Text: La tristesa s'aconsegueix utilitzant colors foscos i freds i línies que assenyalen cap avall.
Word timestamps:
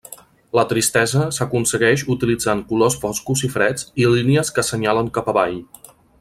La 0.59 0.61
tristesa 0.69 1.25
s'aconsegueix 1.37 2.05
utilitzant 2.15 2.65
colors 2.71 2.97
foscos 3.03 3.45
i 3.49 3.51
freds 3.57 3.87
i 4.05 4.09
línies 4.15 4.53
que 4.57 4.65
assenyalen 4.67 5.13
cap 5.19 5.31
avall. 5.35 5.63